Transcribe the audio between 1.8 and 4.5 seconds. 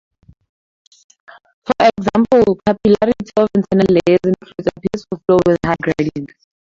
example, capillarity of internal layers in